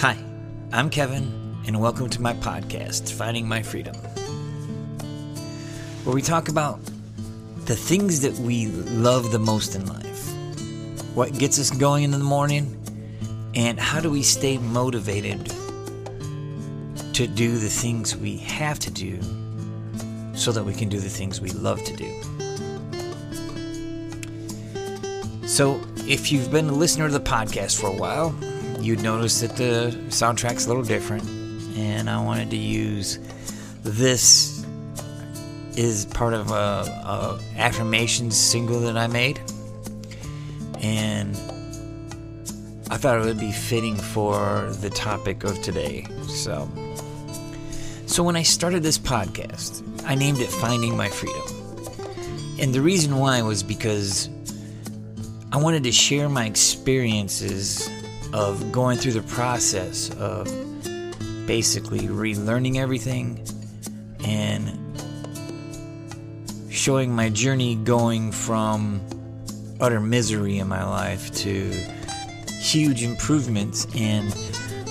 [0.00, 0.16] Hi,
[0.72, 3.94] I'm Kevin, and welcome to my podcast, Finding My Freedom,
[6.04, 6.80] where we talk about
[7.66, 10.32] the things that we love the most in life,
[11.14, 12.82] what gets us going in the morning,
[13.54, 15.44] and how do we stay motivated
[17.12, 19.20] to do the things we have to do
[20.32, 22.10] so that we can do the things we love to do.
[25.46, 25.78] So,
[26.08, 28.34] if you've been a listener to the podcast for a while,
[28.80, 31.22] you'd notice that the soundtrack's a little different,
[31.76, 33.18] and I wanted to use
[33.82, 34.64] this
[35.76, 39.40] is part of a, a affirmations single that I made,
[40.80, 41.36] and
[42.90, 46.06] I thought it would be fitting for the topic of today.
[46.26, 46.68] So,
[48.06, 51.42] so when I started this podcast, I named it Finding My Freedom,
[52.58, 54.28] and the reason why was because
[55.52, 57.90] I wanted to share my experiences
[58.32, 60.46] of going through the process of
[61.46, 63.44] basically relearning everything
[64.24, 64.76] and
[66.70, 69.00] showing my journey going from
[69.80, 71.72] utter misery in my life to
[72.60, 74.34] huge improvements and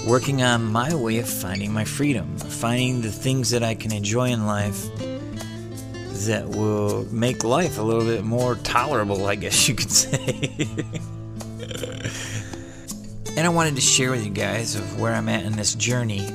[0.08, 4.30] working on my way of finding my freedom, finding the things that I can enjoy
[4.30, 4.88] in life
[6.26, 10.68] that will make life a little bit more tolerable, I guess you could say.
[13.40, 16.28] And I wanted to share with you guys of where I'm at in this journey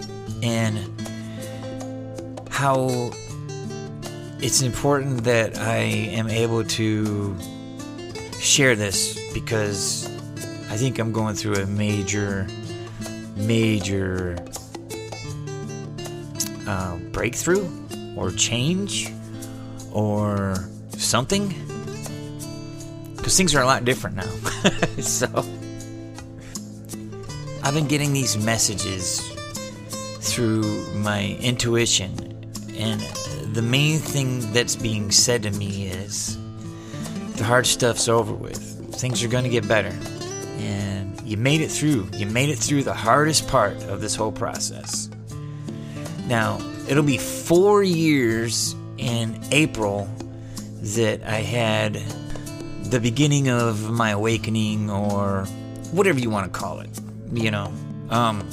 [0.42, 0.78] and
[2.48, 3.12] how
[4.40, 7.36] it's important that I am able to
[8.40, 10.06] share this because
[10.70, 12.46] I think I'm going through a major,
[13.36, 14.42] major
[16.66, 17.68] uh, breakthrough
[18.16, 19.12] or change
[19.92, 20.56] or
[20.96, 21.48] something
[23.14, 24.70] because things are a lot different now.
[25.02, 25.44] so
[27.64, 29.26] I've been getting these messages
[30.20, 32.10] through my intuition,
[32.76, 33.00] and
[33.54, 36.36] the main thing that's being said to me is
[37.36, 38.60] the hard stuff's over with.
[38.96, 39.96] Things are going to get better.
[40.58, 42.10] And you made it through.
[42.12, 45.08] You made it through the hardest part of this whole process.
[46.26, 50.06] Now, it'll be four years in April
[50.82, 51.94] that I had
[52.84, 55.46] the beginning of my awakening, or
[55.92, 56.90] whatever you want to call it
[57.36, 57.72] you know.
[58.10, 58.48] Um,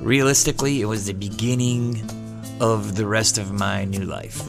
[0.00, 2.02] realistically, it was the beginning
[2.60, 4.42] of the rest of my new life.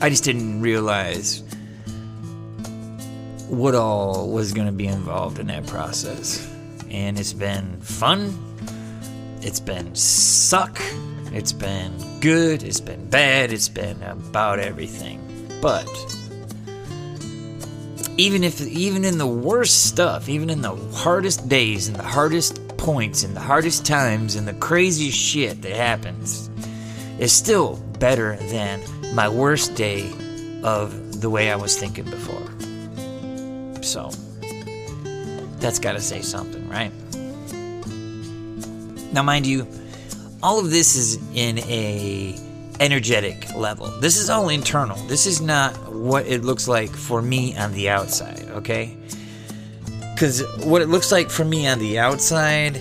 [0.00, 1.42] I just didn't realize
[3.48, 6.46] what all was going to be involved in that process.
[6.90, 8.36] And it's been fun.
[9.40, 10.80] It's been suck.
[11.32, 12.62] It's been good.
[12.62, 13.52] It's been bad.
[13.52, 15.20] It's been about everything.
[15.60, 15.88] But
[18.16, 22.60] even if even in the worst stuff, even in the hardest days and the hardest
[22.88, 26.48] points and the hardest times and the craziest shit that happens,
[27.18, 28.80] is still better than
[29.14, 30.10] my worst day
[30.62, 32.48] of the way I was thinking before.
[33.82, 34.08] So
[35.60, 36.90] that's got to say something, right?
[39.12, 39.68] Now, mind you,
[40.42, 42.40] all of this is in a
[42.80, 43.88] energetic level.
[44.00, 44.96] This is all internal.
[45.08, 48.96] This is not what it looks like for me on the outside, okay?
[50.18, 52.76] Because what it looks like for me on the outside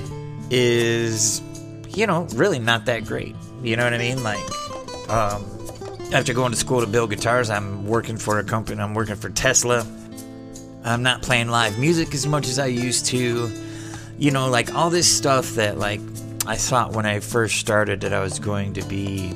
[0.50, 1.40] is,
[1.90, 3.36] you know, really not that great.
[3.62, 4.24] You know what I mean?
[4.24, 5.46] Like, um,
[6.12, 9.30] after going to school to build guitars, I'm working for a company, I'm working for
[9.30, 9.86] Tesla.
[10.84, 13.52] I'm not playing live music as much as I used to.
[14.18, 16.02] You know, like all this stuff that, like,
[16.48, 19.32] I thought when I first started that I was going to be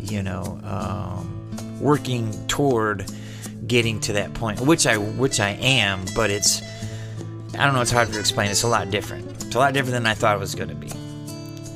[0.00, 3.08] you know, um, working toward
[3.68, 6.60] getting to that point, which I which I am, but it's
[7.58, 7.80] I don't know.
[7.80, 8.50] It's hard to explain.
[8.50, 9.30] It's a lot different.
[9.42, 10.90] It's a lot different than I thought it was going to be.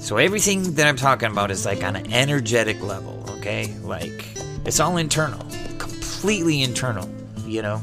[0.00, 3.24] So everything that I'm talking about is like on an energetic level.
[3.38, 4.24] Okay, like
[4.64, 5.44] it's all internal,
[5.78, 7.08] completely internal.
[7.46, 7.82] You know.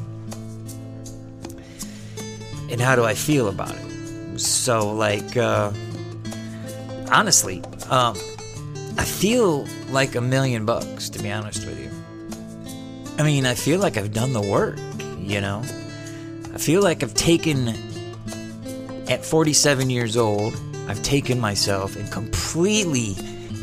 [2.71, 4.39] And how do I feel about it?
[4.39, 5.71] So like, uh,
[7.11, 8.17] honestly, um,
[8.97, 11.91] I feel like a million bucks, to be honest with you.
[13.17, 14.77] I mean, I feel like I've done the work,
[15.19, 15.63] you know?
[16.53, 17.67] I feel like I've taken,
[19.09, 20.55] at 47 years old,
[20.87, 23.15] I've taken myself and completely,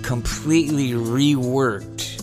[0.03, 2.23] completely reworked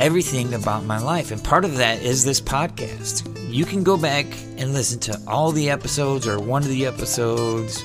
[0.00, 1.30] everything about my life.
[1.30, 3.32] And part of that is this podcast.
[3.52, 4.26] You can go back
[4.58, 7.82] and listen to all the episodes or one of the episodes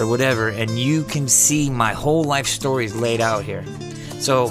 [0.00, 3.64] or whatever, and you can see my whole life story is laid out here.
[4.18, 4.48] So,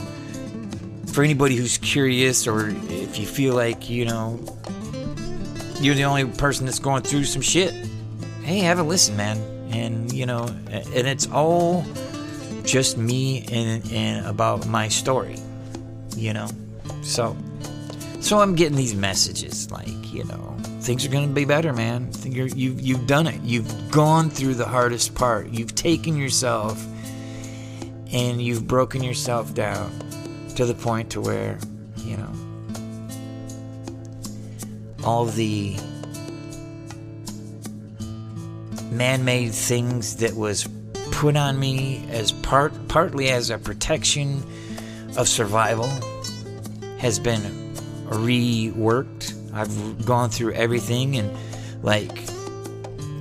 [1.07, 4.39] for anybody who's curious, or if you feel like, you know,
[5.79, 7.73] you're the only person that's going through some shit,
[8.43, 9.37] hey, have a listen, man.
[9.71, 11.85] and you know, and it's all
[12.63, 15.37] just me and, and about my story,
[16.15, 16.47] you know.
[17.01, 17.35] So,
[18.19, 22.09] so I'm getting these messages like, you know, things are gonna be better, man.
[22.23, 23.41] You're, you've you've done it.
[23.41, 25.49] You've gone through the hardest part.
[25.49, 26.83] You've taken yourself
[28.11, 29.91] and you've broken yourself down
[30.55, 31.57] to the point to where,
[31.97, 32.31] you know,
[35.03, 35.75] all the
[38.97, 40.67] man-made things that was
[41.11, 44.43] put on me as part partly as a protection
[45.17, 45.87] of survival
[46.97, 47.41] has been
[48.05, 49.33] reworked.
[49.53, 51.35] I've gone through everything and
[51.83, 52.11] like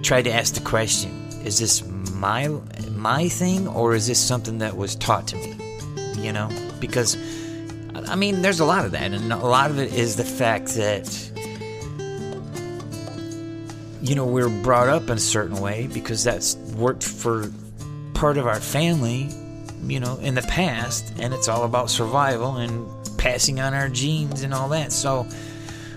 [0.03, 1.11] tried to ask the question,
[1.45, 2.49] is this my
[2.91, 5.57] my thing or is this something that was taught to me?
[6.17, 6.49] You know,
[6.81, 7.17] because
[8.07, 10.75] I mean, there's a lot of that, and a lot of it is the fact
[10.75, 11.32] that
[14.03, 17.51] you know we're brought up in a certain way because that's worked for
[18.15, 19.29] part of our family,
[19.85, 24.43] you know, in the past, and it's all about survival and passing on our genes
[24.43, 24.91] and all that.
[24.91, 25.27] So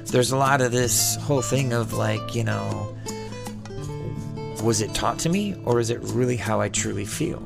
[0.05, 2.95] there's a lot of this whole thing of like, you know,
[4.63, 7.41] was it taught to me or is it really how I truly feel?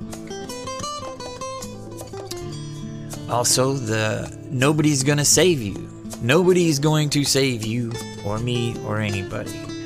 [3.29, 5.89] Also, the nobody's gonna save you.
[6.21, 7.93] Nobody's going to save you
[8.25, 9.78] or me or anybody.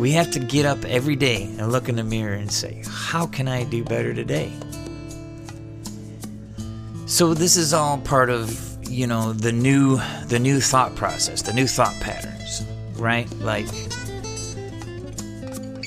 [0.00, 3.26] We have to get up every day and look in the mirror and say, How
[3.26, 4.52] can I do better today?
[7.06, 11.52] So this is all part of, you know, the new the new thought process, the
[11.52, 12.64] new thought patterns,
[12.96, 13.30] right?
[13.38, 13.66] Like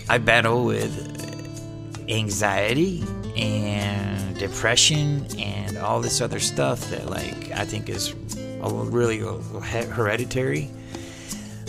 [0.08, 0.94] I battle with
[2.08, 3.04] anxiety
[3.36, 8.14] and depression and all this other stuff that like I think is
[8.62, 10.70] really hereditary.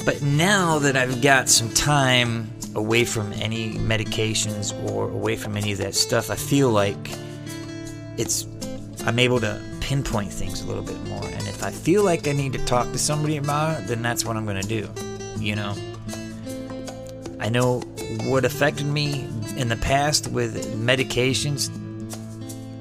[0.06, 5.72] But now that I've got some time away from any medications or away from any
[5.72, 6.96] of that stuff, I feel like
[8.16, 8.46] it's
[9.04, 11.24] I'm able to pinpoint things a little bit more.
[11.24, 14.24] And if I feel like I need to talk to somebody about it, then that's
[14.24, 14.88] what I'm going to do.
[15.40, 15.74] You know,
[17.40, 17.80] I know
[18.26, 21.68] what affected me in the past with medications,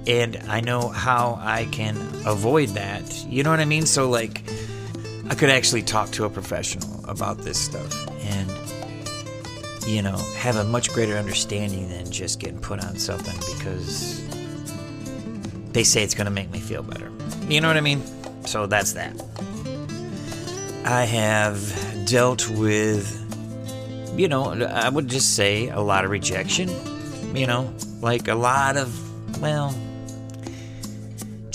[0.07, 3.25] and I know how I can avoid that.
[3.25, 3.87] You know what I mean?
[3.87, 4.43] So, like,
[5.27, 8.49] I could actually talk to a professional about this stuff and,
[9.87, 14.23] you know, have a much greater understanding than just getting put on something because
[15.71, 17.11] they say it's going to make me feel better.
[17.47, 18.01] You know what I mean?
[18.45, 19.21] So that's that.
[20.85, 23.21] I have dealt with
[24.17, 26.69] you know, I would just say a lot of rejection.
[27.35, 29.75] You know, like a lot of, well,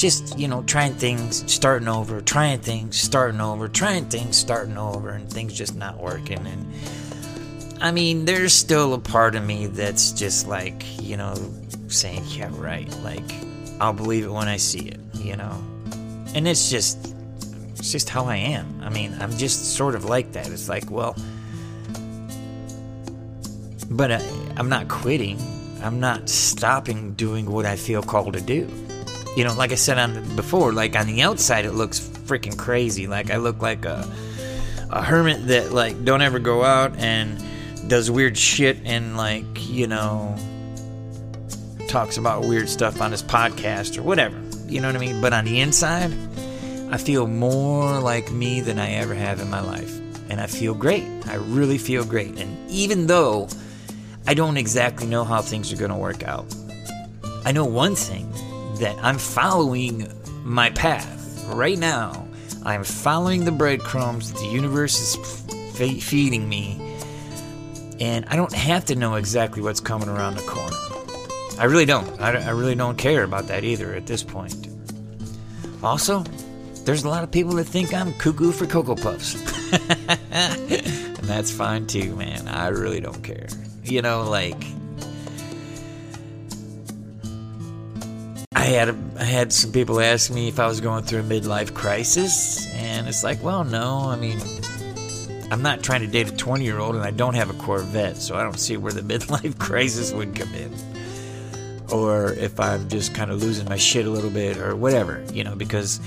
[0.01, 5.11] just, you know, trying things, starting over, trying things, starting over, trying things, starting over,
[5.11, 6.47] and things just not working.
[6.47, 11.35] And I mean, there's still a part of me that's just like, you know,
[11.89, 12.89] saying, yeah, right.
[13.03, 13.31] Like,
[13.79, 15.63] I'll believe it when I see it, you know?
[16.35, 17.15] And it's just,
[17.77, 18.81] it's just how I am.
[18.83, 20.47] I mean, I'm just sort of like that.
[20.47, 21.15] It's like, well,
[23.91, 24.23] but I,
[24.57, 25.39] I'm not quitting.
[25.83, 28.67] I'm not stopping doing what I feel called to do.
[29.37, 33.07] You know, like I said on before, like on the outside it looks freaking crazy.
[33.07, 34.09] Like I look like a
[34.91, 37.43] a hermit that like don't ever go out and
[37.89, 40.37] does weird shit and like, you know,
[41.89, 44.41] talks about weird stuff on his podcast or whatever.
[44.67, 45.21] You know what I mean?
[45.21, 46.13] But on the inside,
[46.91, 49.97] I feel more like me than I ever have in my life.
[50.29, 51.05] And I feel great.
[51.27, 52.39] I really feel great.
[52.39, 53.49] And even though
[54.27, 56.47] I don't exactly know how things are going to work out.
[57.45, 58.33] I know one thing
[58.81, 60.11] that I'm following
[60.43, 62.27] my path right now.
[62.65, 65.17] I'm following the breadcrumbs the universe is
[65.79, 66.99] f- feeding me,
[68.01, 70.77] and I don't have to know exactly what's coming around the corner.
[71.59, 72.21] I really don't.
[72.21, 74.69] I, I really don't care about that either at this point.
[75.83, 76.25] Also,
[76.85, 79.35] there's a lot of people that think I'm cuckoo for Cocoa Puffs.
[80.33, 82.49] and that's fine too, man.
[82.49, 83.49] I really don't care.
[83.85, 84.63] You know, like
[88.61, 91.23] I had a, I had some people ask me if I was going through a
[91.23, 94.01] midlife crisis, and it's like, well, no.
[94.01, 94.39] I mean,
[95.51, 98.19] I'm not trying to date a 20 year old, and I don't have a Corvette,
[98.19, 100.75] so I don't see where the midlife crisis would come in.
[101.91, 105.43] Or if I'm just kind of losing my shit a little bit, or whatever, you
[105.43, 105.99] know, because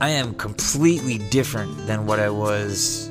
[0.00, 3.08] I am completely different than what I was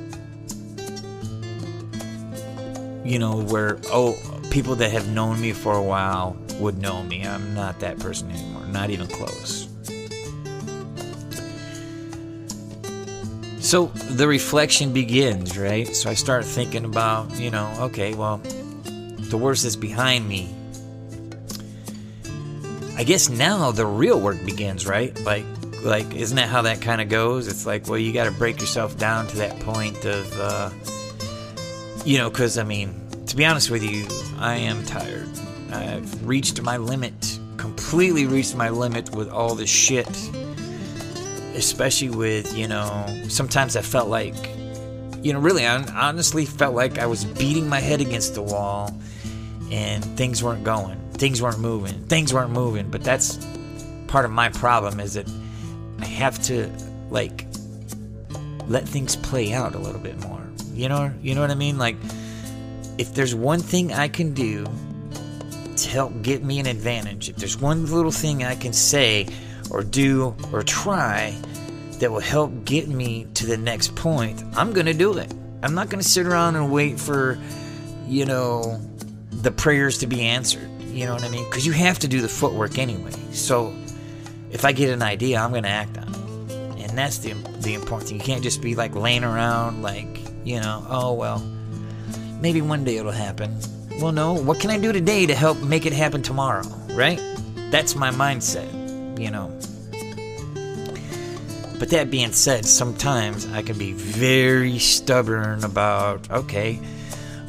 [3.05, 4.17] you know, where, oh,
[4.51, 7.25] people that have known me for a while would know me.
[7.25, 9.67] I'm not that person anymore, not even close.
[13.59, 15.87] So the reflection begins, right?
[15.95, 20.53] So I start thinking about, you know, okay, well, the worst is behind me.
[22.97, 25.17] I guess now the real work begins, right?
[25.23, 25.45] Like,
[25.83, 27.47] like isn't that how that kind of goes?
[27.47, 30.69] It's like, well, you got to break yourself down to that point of, uh,
[32.05, 34.07] you know, because I mean, to be honest with you,
[34.39, 35.29] I am tired.
[35.71, 40.07] I've reached my limit, completely reached my limit with all this shit.
[41.55, 44.35] Especially with, you know, sometimes I felt like,
[45.21, 48.97] you know, really, I honestly felt like I was beating my head against the wall
[49.69, 50.97] and things weren't going.
[51.13, 52.05] Things weren't moving.
[52.05, 52.89] Things weren't moving.
[52.89, 53.45] But that's
[54.07, 55.27] part of my problem is that
[55.99, 56.71] I have to,
[57.09, 57.45] like,
[58.67, 60.41] let things play out a little bit more.
[60.73, 61.77] You know, you know what I mean?
[61.77, 61.97] Like,
[62.97, 64.65] if there's one thing I can do
[65.85, 69.27] help get me an advantage, if there's one little thing I can say
[69.69, 71.35] or do or try
[71.99, 75.33] that will help get me to the next point, I'm going to do it.
[75.61, 77.37] I'm not going to sit around and wait for,
[78.07, 78.79] you know,
[79.31, 80.69] the prayers to be answered.
[80.81, 81.45] You know what I mean?
[81.45, 83.11] Because you have to do the footwork anyway.
[83.31, 83.73] So
[84.51, 86.89] if I get an idea, I'm going to act on it.
[86.89, 88.19] And that's the, the important thing.
[88.19, 91.39] You can't just be like laying around, like, you know, oh, well,
[92.41, 93.59] maybe one day it'll happen.
[93.99, 97.19] Well, no, what can I do today to help make it happen tomorrow, right?
[97.69, 99.49] That's my mindset, you know.
[101.77, 106.79] But that being said, sometimes I can be very stubborn about, okay,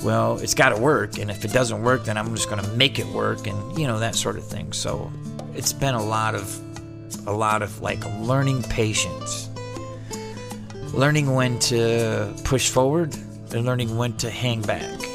[0.03, 2.71] well, it's got to work, and if it doesn't work, then I'm just going to
[2.73, 4.73] make it work, and you know that sort of thing.
[4.73, 5.13] So
[5.55, 9.49] it's been a lot of, a lot of like learning patience,
[10.93, 13.15] learning when to push forward,
[13.53, 15.10] and learning when to hang back.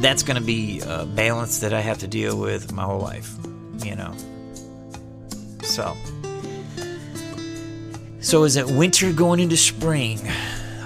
[0.00, 3.34] That's going to be a balance that I have to deal with my whole life,
[3.84, 4.14] you know.
[5.62, 5.96] So.
[8.20, 10.20] So is it winter going into spring?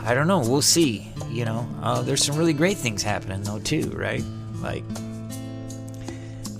[0.04, 0.40] I don't know.
[0.40, 1.08] We'll see.
[1.28, 4.22] You know, uh, there's some really great things happening though too, right?
[4.60, 4.84] Like,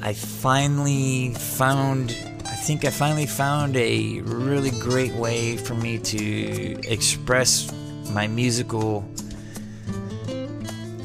[0.02, 2.11] I finally found.
[2.44, 7.73] I think I finally found a really great way for me to express
[8.11, 9.04] my musical.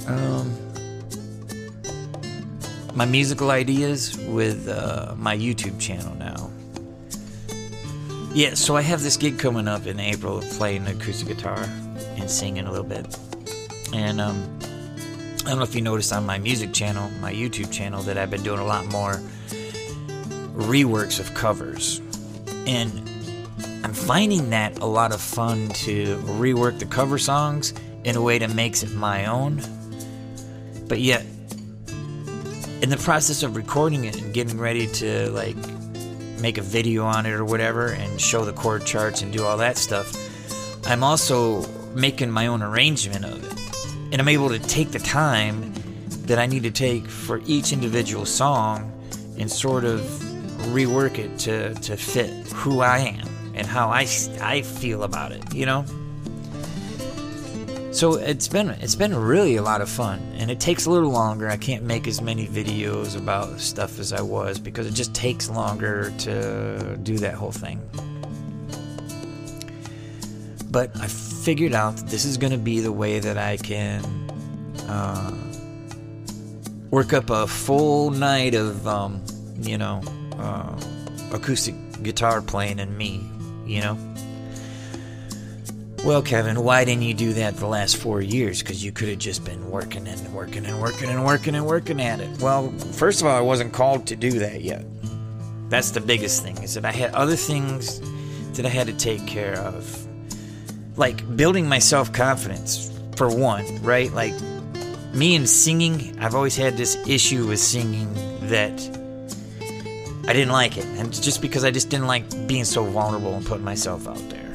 [0.08, 0.67] Um,
[2.98, 6.50] my musical ideas with uh, my YouTube channel now.
[8.34, 11.60] Yeah, so I have this gig coming up in April of playing acoustic guitar
[12.18, 13.16] and singing a little bit.
[13.94, 14.60] And um,
[15.46, 18.32] I don't know if you noticed on my music channel, my YouTube channel, that I've
[18.32, 19.22] been doing a lot more
[20.56, 22.02] reworks of covers.
[22.66, 22.92] And
[23.84, 27.76] I'm finding that a lot of fun to rework the cover songs
[28.06, 29.62] in a way that makes it my own.
[30.88, 31.28] But yet,
[32.82, 35.58] in the process of recording it and getting ready to like
[36.40, 39.58] make a video on it or whatever and show the chord charts and do all
[39.58, 40.16] that stuff,
[40.86, 43.54] I'm also making my own arrangement of it.
[44.12, 45.74] And I'm able to take the time
[46.28, 48.92] that I need to take for each individual song
[49.40, 50.02] and sort of
[50.72, 54.08] rework it to, to fit who I am and how I,
[54.42, 55.84] I feel about it, you know?
[57.98, 61.10] So it's been it's been really a lot of fun, and it takes a little
[61.10, 61.50] longer.
[61.50, 65.50] I can't make as many videos about stuff as I was because it just takes
[65.50, 67.82] longer to do that whole thing.
[70.70, 74.04] But I figured out that this is going to be the way that I can
[74.88, 75.34] uh,
[76.92, 79.24] work up a full night of, um,
[79.60, 80.04] you know,
[80.38, 80.80] uh,
[81.34, 81.74] acoustic
[82.04, 83.28] guitar playing and me,
[83.66, 83.98] you know.
[86.06, 88.62] Well, Kevin, why didn't you do that the last four years?
[88.62, 92.02] Because you could have just been working and working and working and working and working
[92.02, 92.40] at it.
[92.40, 94.86] Well, first of all, I wasn't called to do that yet.
[95.70, 98.00] That's the biggest thing, is that I had other things
[98.54, 100.08] that I had to take care of.
[100.96, 104.12] Like building my self confidence, for one, right?
[104.14, 104.34] Like
[105.14, 108.14] me and singing, I've always had this issue with singing
[108.48, 108.80] that
[110.28, 110.86] I didn't like it.
[110.86, 114.47] And just because I just didn't like being so vulnerable and putting myself out there.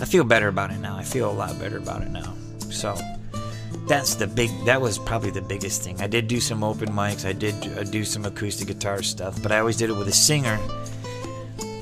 [0.00, 0.96] I feel better about it now.
[0.96, 2.34] I feel a lot better about it now.
[2.70, 2.96] So
[3.86, 4.50] that's the big.
[4.64, 6.00] That was probably the biggest thing.
[6.00, 7.26] I did do some open mics.
[7.26, 10.58] I did do some acoustic guitar stuff, but I always did it with a singer.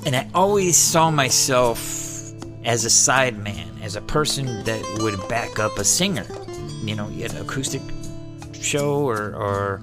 [0.07, 1.81] And I always saw myself
[2.65, 6.27] as a side man, as a person that would back up a singer.
[6.83, 7.83] You know, an acoustic
[8.55, 9.83] show or or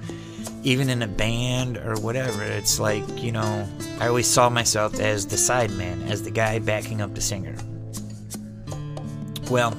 [0.64, 2.42] even in a band or whatever.
[2.42, 3.68] It's like you know,
[4.00, 7.56] I always saw myself as the side man, as the guy backing up the singer.
[9.50, 9.78] Well,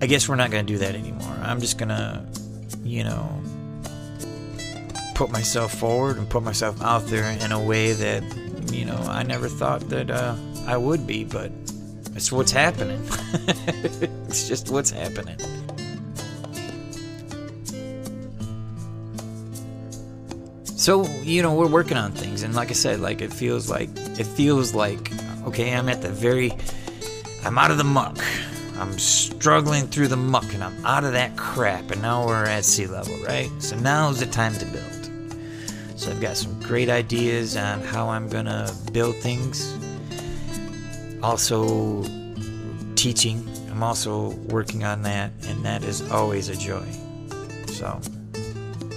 [0.00, 1.36] I guess we're not going to do that anymore.
[1.42, 2.24] I'm just going to,
[2.82, 3.42] you know,
[5.14, 8.22] put myself forward and put myself out there in a way that,
[8.72, 10.34] you know, I never thought that uh,
[10.66, 11.52] I would be, but
[12.14, 13.00] it's what's happening.
[14.26, 15.38] it's just what's happening.
[20.64, 23.88] So, you know, we're working on things and like I said, like it feels like
[24.18, 25.12] it feels like
[25.44, 26.52] okay, I'm at the very
[27.44, 28.18] i'm out of the muck.
[28.78, 32.64] I'm struggling through the muck and i'm out of that crap and now we're at
[32.64, 33.50] sea level right?
[33.58, 35.38] So now's the time to build.
[35.98, 39.76] So i've got some great ideas on how i'm gonna build things.
[41.22, 42.02] Also
[42.96, 43.48] teaching.
[43.70, 46.86] I'm also working on that and that is always a joy.
[47.66, 48.00] So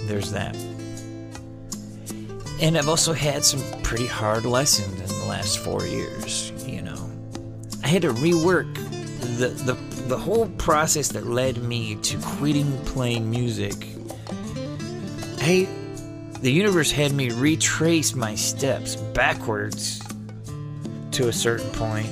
[0.06, 0.56] there's that.
[2.60, 6.52] And I've also had some pretty hard lessons in the last four years.
[6.66, 7.10] You know,
[7.86, 8.74] I had to rework
[9.38, 9.74] the the
[10.08, 13.76] the whole process that led me to quitting playing music.
[15.38, 15.68] I
[16.40, 20.02] the universe had me retrace my steps backwards
[21.12, 22.08] to a certain point,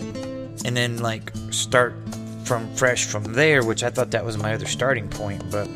[0.64, 1.96] and then like start
[2.44, 5.68] from fresh from there, which I thought that was my other starting point, but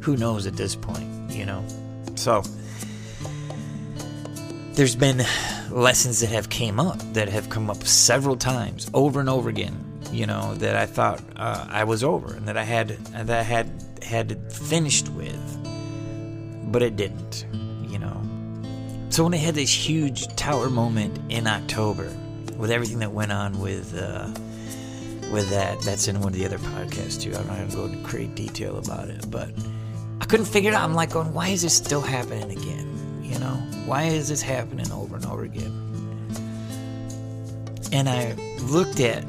[0.00, 1.64] who knows at this point, you know.
[2.14, 2.44] So
[4.74, 5.24] there's been
[5.74, 9.76] lessons that have came up that have come up several times over and over again
[10.12, 13.42] you know that i thought uh, i was over and that i had that i
[13.42, 13.68] had
[14.00, 15.40] had finished with
[16.70, 17.46] but it didn't
[17.88, 18.20] you know.
[19.10, 22.08] So when i had this huge tower moment in october
[22.56, 24.28] with everything that went on with uh,
[25.32, 27.34] with that that's in one of the other podcasts too.
[27.34, 29.50] I'm not going to go into great detail about it but
[30.20, 30.84] i couldn't figure it out.
[30.84, 33.20] I'm like going why is this still happening again?
[33.22, 35.80] You know, why is this happening over and over again?
[37.92, 39.26] And I looked at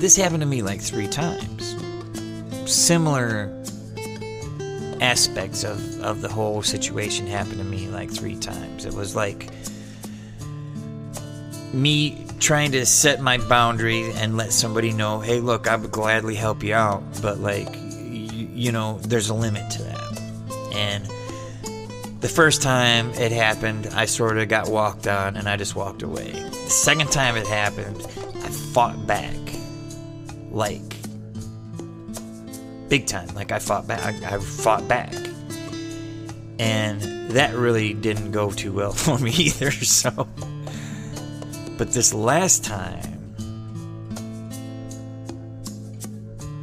[0.00, 1.74] this happened to me like three times.
[2.70, 3.52] Similar
[5.00, 8.84] aspects of, of the whole situation happened to me like three times.
[8.84, 9.50] It was like
[11.72, 16.34] me trying to set my boundary and let somebody know, hey, look, I would gladly
[16.34, 20.20] help you out, but like, you, you know, there's a limit to that.
[20.74, 21.08] And
[22.26, 26.02] the first time it happened, I sort of got walked on and I just walked
[26.02, 26.32] away.
[26.32, 28.04] The second time it happened,
[28.42, 29.36] I fought back.
[30.50, 30.82] Like,
[32.88, 33.28] big time.
[33.36, 34.00] Like, I fought back.
[34.24, 35.14] I, fought back.
[36.58, 40.26] And that really didn't go too well for me either, so.
[41.78, 43.36] But this last time,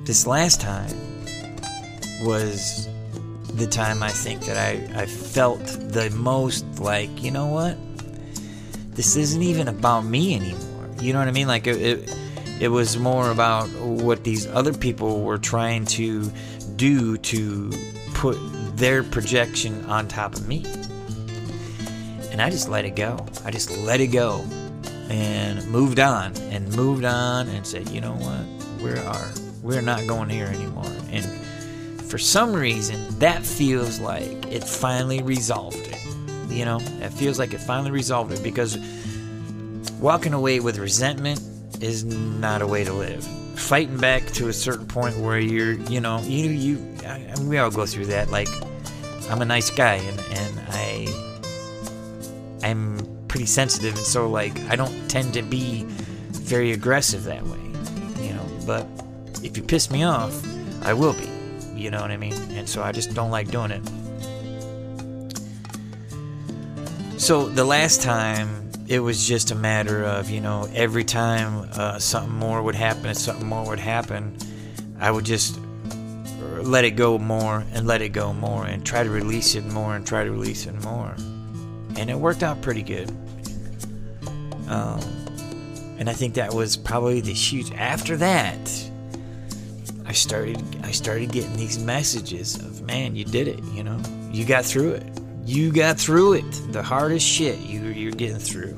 [0.04, 0.94] this last time
[2.22, 2.90] was
[3.54, 7.78] the time I think that I, I felt the most like, you know what?
[8.96, 10.90] This isn't even about me anymore.
[11.02, 11.48] You know what I mean?
[11.48, 12.18] Like it, it,
[12.60, 16.32] it was more about what these other people were trying to
[16.76, 17.72] do to
[18.14, 18.38] put
[18.76, 20.66] their projection on top of me.
[22.32, 23.26] And I just let it go.
[23.46, 24.44] I just let it go
[25.10, 28.84] and moved on and moved on and said, you know what?
[28.84, 30.92] We are we're not going here anymore.
[31.10, 31.26] And
[32.14, 35.98] for some reason, that feels like it finally resolved it.
[36.48, 38.78] You know, it feels like it finally resolved it because
[40.00, 41.42] walking away with resentment
[41.82, 43.24] is not a way to live.
[43.58, 47.72] Fighting back to a certain point where you're, you know, you, you, I, we all
[47.72, 48.30] go through that.
[48.30, 48.48] Like,
[49.32, 51.08] I'm a nice guy and, and I,
[52.62, 55.86] I'm pretty sensitive, and so like I don't tend to be
[56.30, 57.58] very aggressive that way,
[58.24, 58.48] you know.
[58.68, 58.86] But
[59.44, 60.40] if you piss me off,
[60.86, 61.33] I will be.
[61.76, 62.34] You know what I mean?
[62.52, 63.82] And so I just don't like doing it.
[67.20, 71.98] So the last time, it was just a matter of, you know, every time uh,
[71.98, 74.38] something more would happen something more would happen,
[75.00, 75.60] I would just
[76.62, 79.96] let it go more and let it go more and try to release it more
[79.96, 81.16] and try to release it more.
[81.98, 83.10] And it worked out pretty good.
[84.68, 85.00] Um,
[85.98, 87.72] and I think that was probably the huge.
[87.74, 88.92] After that,
[90.14, 94.00] I started I started getting these messages of man, you did it, you know.
[94.32, 95.04] You got through it.
[95.44, 96.52] You got through it.
[96.72, 98.78] The hardest shit you you're getting through.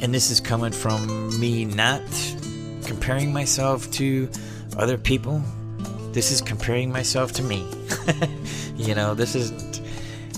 [0.00, 2.00] And this is coming from me not
[2.84, 4.30] comparing myself to
[4.76, 5.42] other people.
[6.12, 7.68] This is comparing myself to me.
[8.76, 9.80] you know, this isn't.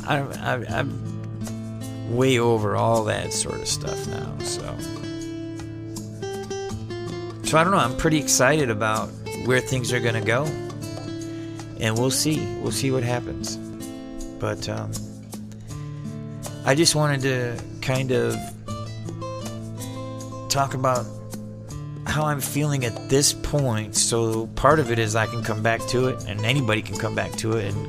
[0.07, 4.39] I'm, I'm, I'm way over all that sort of stuff now.
[4.39, 4.63] So,
[7.45, 7.77] so I don't know.
[7.77, 9.11] I'm pretty excited about
[9.45, 10.45] where things are going to go.
[11.81, 12.45] And we'll see.
[12.61, 13.57] We'll see what happens.
[14.39, 14.93] But um,
[16.65, 18.37] I just wanted to kind of
[20.49, 21.07] talk about
[22.07, 23.97] how I'm feeling at this point.
[23.97, 27.15] So part of it is I can come back to it, and anybody can come
[27.15, 27.89] back to it and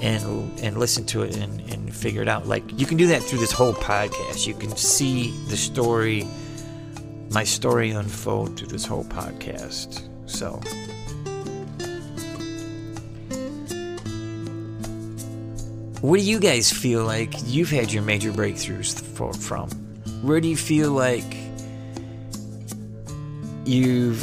[0.00, 2.46] and and listen to it and, and figure it out.
[2.46, 4.46] Like you can do that through this whole podcast.
[4.46, 6.26] You can see the story,
[7.30, 10.08] my story unfold through this whole podcast.
[10.28, 10.60] So.
[16.00, 19.68] what do you guys feel like you've had your major breakthroughs for, from?
[20.22, 21.24] Where do you feel like
[23.64, 24.22] you've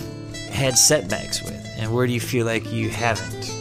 [0.50, 3.52] had setbacks with, and where do you feel like you haven't?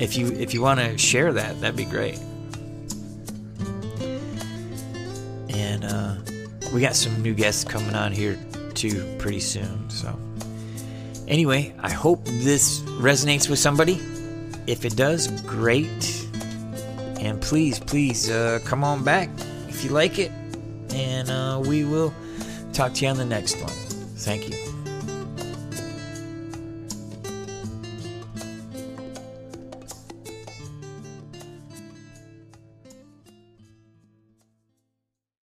[0.00, 2.18] If you if you want to share that, that'd be great.
[5.48, 6.16] And uh,
[6.72, 8.36] we got some new guests coming on here
[8.74, 9.88] too pretty soon.
[9.88, 10.18] So
[11.28, 14.00] anyway, I hope this resonates with somebody.
[14.66, 16.26] If it does, great.
[17.18, 19.28] And please, please uh, come on back
[19.68, 20.30] if you like it,
[20.92, 22.12] and uh, we will
[22.72, 23.70] talk to you on the next one.
[24.16, 24.71] Thank you.